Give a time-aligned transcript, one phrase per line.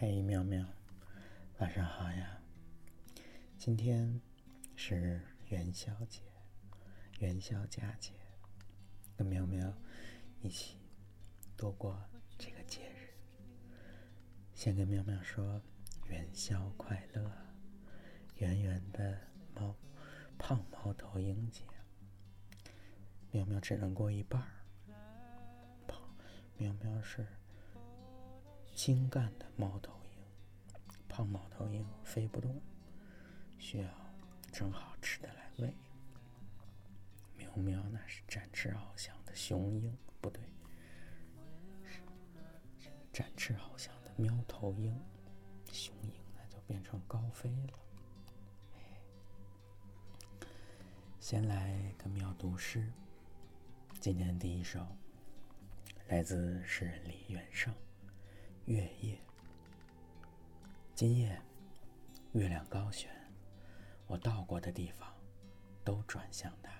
[0.00, 0.64] 嘿，妙妙，
[1.58, 2.40] 晚上好呀！
[3.58, 4.20] 今天
[4.76, 6.20] 是元宵节，
[7.18, 8.12] 元宵佳节，
[9.16, 9.74] 跟妙妙
[10.40, 10.78] 一起
[11.56, 12.00] 度过
[12.38, 13.12] 这个节日。
[14.54, 15.60] 先跟妙妙说
[16.06, 17.32] 元宵快乐，
[18.36, 19.18] 圆圆的
[19.52, 19.74] 猫
[20.38, 21.64] 胖猫头鹰节，
[23.32, 24.48] 喵喵只能过一半儿。
[25.88, 26.00] 胖
[26.56, 27.26] 妙妙是。
[28.88, 30.24] 精干的猫头鹰，
[31.10, 32.58] 胖猫头鹰飞不动，
[33.58, 33.88] 需要
[34.50, 35.74] 正好吃的来喂。
[37.36, 40.42] 喵喵那是展翅翱翔的雄鹰，不对，
[41.84, 42.00] 是
[43.12, 44.98] 展翅翱翔的喵头鹰。
[45.70, 47.78] 雄鹰那就变成高飞了。
[51.20, 52.90] 先来个喵读诗，
[54.00, 54.80] 今天第一首
[56.06, 57.70] 来自诗人李元胜。
[58.68, 59.18] 月夜，
[60.94, 61.40] 今夜
[62.32, 63.10] 月亮高悬，
[64.06, 65.10] 我到过的地方
[65.82, 66.70] 都转向它。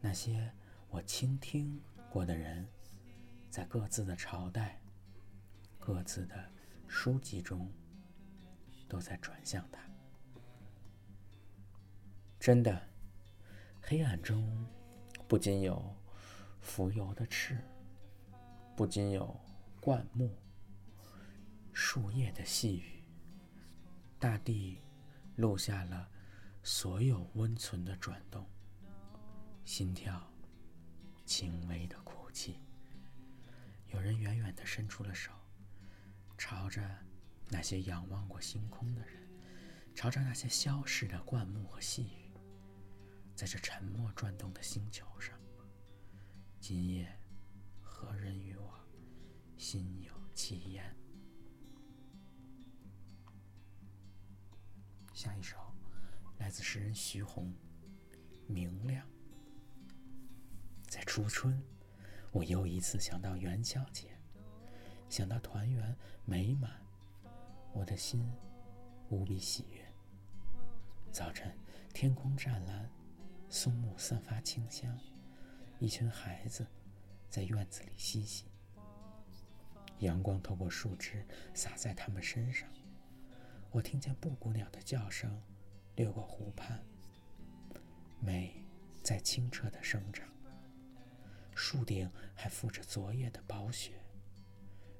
[0.00, 0.50] 那些
[0.88, 1.78] 我倾听
[2.10, 2.66] 过的人，
[3.50, 4.80] 在各自的朝代、
[5.78, 6.50] 各自的
[6.88, 7.70] 书籍中，
[8.88, 9.82] 都在转向它。
[12.40, 12.88] 真的，
[13.82, 14.66] 黑暗中
[15.28, 15.94] 不仅有
[16.62, 17.58] 浮游的翅，
[18.74, 19.38] 不仅有
[19.78, 20.34] 灌木。
[21.74, 23.02] 树叶的细语，
[24.20, 24.80] 大地
[25.34, 26.08] 录下了
[26.62, 28.48] 所有温存的转动，
[29.64, 30.32] 心跳
[31.26, 32.60] 轻微的哭泣。
[33.88, 35.32] 有人远远地伸出了手，
[36.38, 36.88] 朝着
[37.48, 39.28] 那些仰望过星空的人，
[39.96, 42.32] 朝着那些消逝的灌木和细雨，
[43.34, 45.36] 在这沉默转动的星球上，
[46.60, 47.12] 今夜
[47.82, 48.72] 何人与我
[49.58, 50.96] 心有戚焉？
[55.14, 55.56] 下一首
[56.38, 57.46] 来自诗人徐宏，
[58.48, 59.06] 《明亮》。
[60.88, 61.62] 在初春，
[62.32, 64.08] 我又一次想到元宵节，
[65.08, 66.82] 想到团圆美满，
[67.72, 68.28] 我的心
[69.08, 69.86] 无比喜悦。
[71.12, 71.56] 早晨，
[71.92, 72.90] 天空湛蓝，
[73.48, 74.98] 松木散发清香，
[75.78, 76.66] 一群孩子
[77.30, 78.46] 在院子里嬉戏，
[80.00, 81.24] 阳光透过树枝
[81.54, 82.68] 洒在他们身上。
[83.74, 85.42] 我听见布谷鸟的叫声，
[85.96, 86.80] 掠过湖畔。
[88.20, 88.64] 美
[89.02, 90.28] 在清澈的生长，
[91.56, 94.00] 树顶还覆着昨夜的薄雪。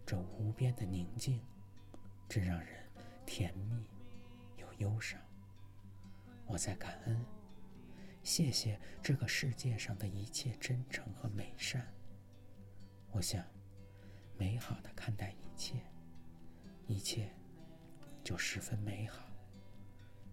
[0.05, 1.41] 这无边的宁静，
[2.29, 2.85] 真让人
[3.25, 3.89] 甜蜜
[4.57, 5.21] 又忧伤。
[6.45, 7.25] 我在感恩，
[8.25, 11.87] 谢谢这个世界上的一切真诚和美善。
[13.13, 13.47] 我想，
[14.37, 15.77] 美好的看待一切，
[16.89, 17.33] 一切。
[18.25, 19.23] 就十分美好。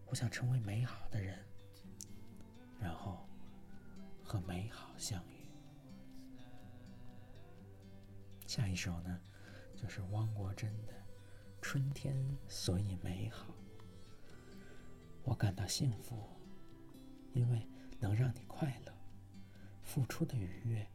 [0.06, 1.38] 我想成为美好的人，
[2.80, 3.28] 然后
[4.24, 5.50] 和美好相遇。
[8.48, 9.22] 下一首呢，
[9.76, 10.94] 就是汪国真的
[11.62, 12.16] 《春天
[12.48, 13.46] 所以美好》。
[15.24, 16.28] 我感到幸福，
[17.34, 17.68] 因为
[18.00, 18.94] 能让你快乐。
[19.84, 20.88] 付出的愉悦，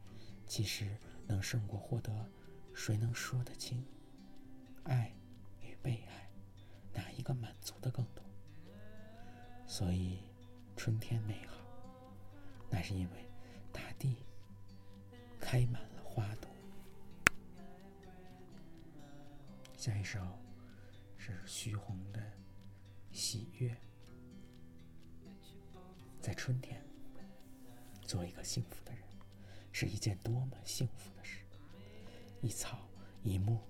[0.47, 0.97] 其实
[1.27, 2.31] 能胜过获得。
[2.75, 3.87] 谁能说得清？
[4.85, 5.15] 爱
[5.61, 6.26] 与被爱。
[6.97, 8.25] 哪一个满足的更多？
[9.67, 10.19] 所以，
[10.77, 11.59] 春天美好，
[12.71, 13.29] 那是因为
[13.71, 14.17] 大地
[15.39, 16.51] 开满了花朵。
[19.77, 20.19] 下一首
[21.19, 22.21] 是徐宏的
[23.13, 23.69] 《喜悦》。
[26.21, 26.83] 在春天，
[28.03, 29.03] 做一个幸福的人，
[29.71, 31.45] 是一件多么幸福的事！
[32.41, 32.79] 一草
[33.23, 33.61] 一木，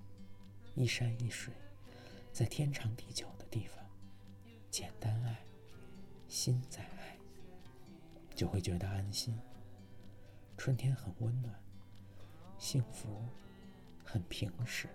[0.74, 1.52] 一山一水。
[2.36, 3.82] 在天长地久的地方，
[4.70, 5.42] 简单爱，
[6.28, 7.16] 心在爱，
[8.34, 9.40] 就会觉得安心。
[10.54, 11.54] 春天很温暖，
[12.58, 13.24] 幸福
[14.04, 14.86] 很平实。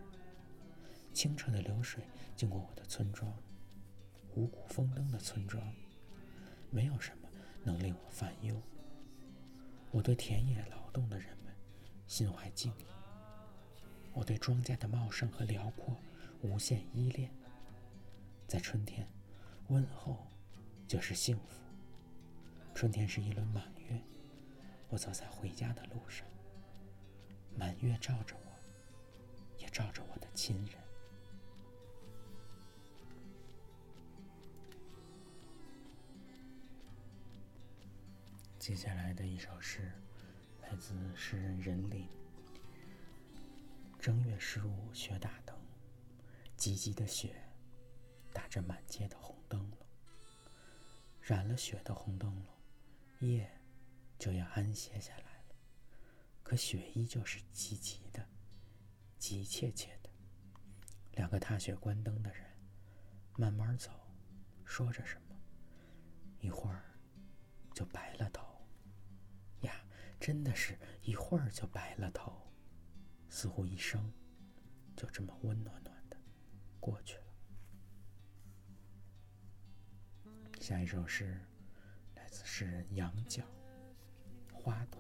[1.14, 2.04] 清澈的流水
[2.36, 3.36] 经过我的村庄，
[4.36, 5.74] 五谷丰登的村庄，
[6.70, 7.28] 没有什么
[7.64, 8.56] 能令我烦忧。
[9.90, 11.52] 我对田野劳动的人们
[12.06, 12.86] 心怀敬意，
[14.14, 15.98] 我对庄稼的茂盛和辽阔。
[16.44, 17.30] 无限依恋，
[18.48, 19.08] 在春天，
[19.68, 20.28] 问候
[20.88, 21.62] 就是幸福。
[22.74, 24.02] 春天是一轮满月，
[24.90, 26.26] 我走在回家的路上，
[27.56, 30.76] 满月照着我，也照着我的亲人。
[38.58, 39.92] 接下来的一首诗，
[40.64, 42.08] 来自诗人任林。
[44.00, 45.61] 正月十五雪打灯。
[46.62, 47.34] 急急的雪
[48.32, 49.80] 打着满街的红灯笼，
[51.20, 52.46] 染了雪的红灯笼，
[53.28, 53.50] 夜
[54.20, 55.56] 就要安歇下来了。
[56.44, 58.24] 可雪依旧是急急的、
[59.18, 60.10] 急切切的。
[61.14, 62.46] 两个踏雪关灯的人
[63.36, 63.90] 慢慢走，
[64.64, 65.36] 说着什么，
[66.42, 66.84] 一会儿
[67.74, 68.46] 就白了头。
[69.62, 69.84] 呀，
[70.20, 72.32] 真的是一会儿就白了头，
[73.30, 74.14] 似乎一生
[74.96, 75.91] 就这么温暖暖
[76.82, 77.24] 过去了。
[80.60, 81.40] 下一首诗
[82.16, 83.40] 来自诗人杨绛，
[84.54, 85.00] 《花朵》。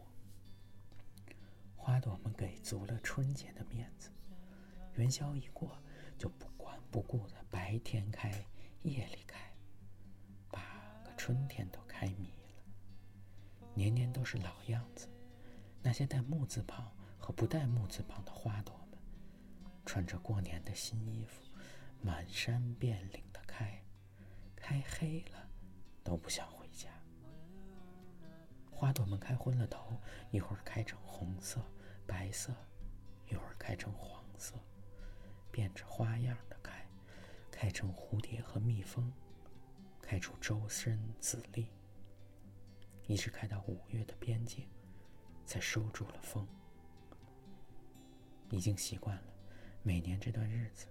[1.75, 4.12] 花朵们给足了春节的面子，
[4.94, 5.75] 元宵一过，
[6.18, 8.31] 就不管不顾的白天开，
[8.83, 9.51] 夜里开，
[10.51, 10.62] 把
[11.04, 12.63] 个春天都开迷了。
[13.74, 15.10] 年年都是老样子，
[15.81, 19.00] 那些带木字旁和不带木字旁的花朵们，
[19.83, 21.42] 穿着过年的新衣服，
[22.01, 23.83] 满山遍岭的开，
[24.56, 25.48] 开黑了
[26.03, 26.89] 都不想回家。
[28.71, 30.00] 花朵们开昏了头，
[30.31, 31.63] 一会儿开成红色、
[32.07, 32.51] 白色，
[33.30, 34.56] 一会儿开成黄色，
[35.51, 36.83] 变着花样的开，
[37.51, 39.13] 开成蝴蝶和蜜蜂，
[40.01, 41.68] 开出周身籽粒，
[43.06, 44.68] 一直开到五月的边界，
[45.45, 46.47] 才收住了风。
[48.50, 49.33] 已经习惯了，
[49.83, 50.88] 每年这段日子，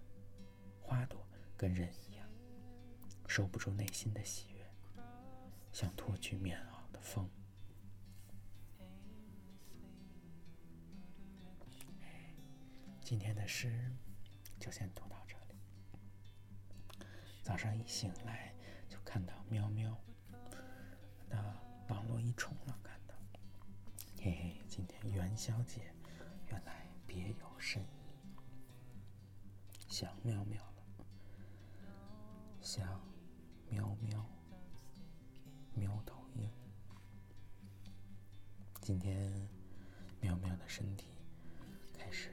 [0.91, 1.25] 花朵
[1.57, 2.29] 跟人一样，
[3.29, 4.67] 收不住内心的喜悦，
[5.73, 7.31] 像脱去棉袄的风。
[13.01, 13.89] 今天的诗
[14.59, 17.07] 就先读到这里。
[17.41, 18.53] 早上一醒来
[18.89, 19.97] 就看到喵喵，
[21.29, 21.41] 那
[21.87, 23.15] 网络一冲浪看到，
[24.19, 25.95] 嘿嘿，今天元宵节，
[26.49, 27.87] 原来别有深意。
[29.87, 30.61] 想喵喵
[32.61, 32.87] 像，
[33.69, 34.25] 喵喵，
[35.75, 36.51] 喵头鹰。
[38.81, 39.49] 今天
[40.21, 41.07] 喵喵的身体
[41.99, 42.31] 开始。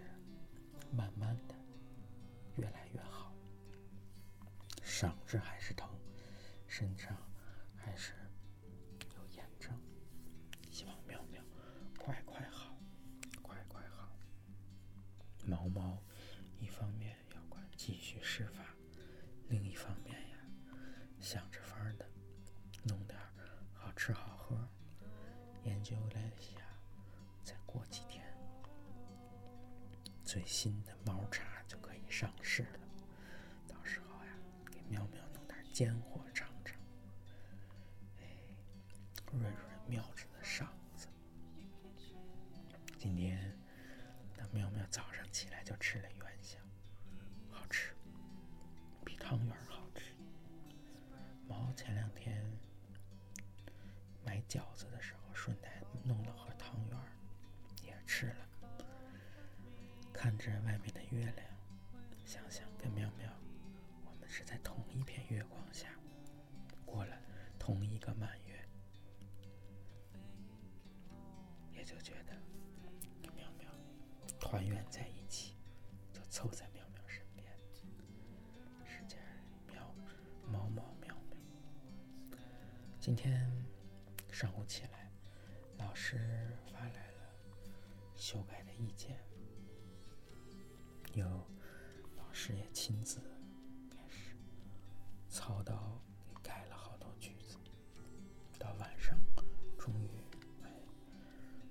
[0.92, 1.56] 慢慢的，
[2.56, 3.34] 越来越好。
[4.84, 5.90] 嗓子还是疼，
[6.66, 7.16] 身上
[7.76, 8.14] 还是
[25.68, 26.62] 研究了一下，
[27.44, 28.24] 再过几天。
[30.24, 32.80] 最新的猫茶就可以上市了，
[33.68, 34.32] 到时候呀，
[34.72, 36.80] 给喵喵弄点尖货尝尝，
[38.22, 38.26] 哎，
[39.34, 39.56] 润润
[39.90, 41.10] 喵子的嗓子。
[42.98, 43.54] 今天，
[44.38, 46.58] 那喵喵早上起来就吃了元宵，
[47.52, 47.94] 好吃，
[49.04, 50.14] 比汤圆好吃。
[51.46, 52.42] 猫前两天
[54.26, 54.97] 买饺子的
[60.28, 61.48] 看着外面的月亮，
[62.26, 63.32] 想想跟喵喵，
[64.04, 65.88] 我们是在同一片月光下
[66.86, 67.18] 过了
[67.58, 68.68] 同一个满月，
[71.72, 72.36] 也就觉得
[73.24, 73.72] 跟喵喵
[74.38, 75.56] 团圆在一起，
[76.12, 77.48] 就凑在喵喵身边，
[78.86, 79.18] 时间
[79.72, 79.82] 喵
[80.46, 82.38] 猫猫喵喵。
[83.00, 83.50] 今天
[84.30, 85.10] 上午起来，
[85.78, 87.34] 老师发来了
[88.18, 89.18] 修改的意见。
[91.14, 91.26] 有
[92.16, 93.20] 老师也亲自
[93.90, 94.36] 开始
[95.30, 96.00] 操刀
[96.44, 97.58] 改了好多句子，
[98.60, 99.18] 到晚上
[99.78, 100.10] 终于
[100.64, 100.70] 哎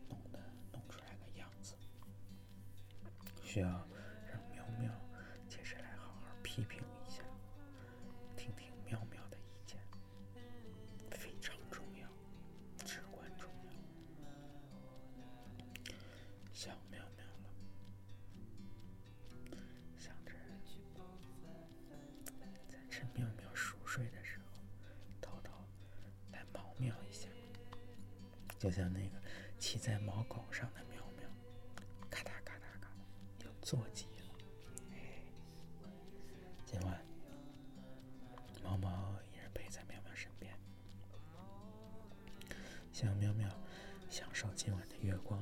[0.09, 0.41] 弄的
[0.73, 1.75] 弄出来个样子，
[3.43, 3.87] 需要
[28.59, 29.21] 就像那个
[29.59, 31.29] 骑在毛狗上的喵喵，
[32.11, 34.35] 咔嗒咔嗒咔嗒，就坐骑了。
[36.65, 37.05] 今晚
[38.65, 40.53] 毛毛一人陪在喵喵身边，
[42.93, 43.49] 想喵喵
[44.09, 45.41] 享受今晚的月光。